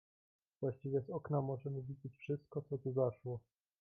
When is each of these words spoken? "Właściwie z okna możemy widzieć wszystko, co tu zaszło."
"Właściwie 0.61 1.01
z 1.01 1.09
okna 1.09 1.41
możemy 1.41 1.81
widzieć 1.81 2.15
wszystko, 2.17 2.61
co 2.61 2.77
tu 2.77 2.93
zaszło." 2.93 3.39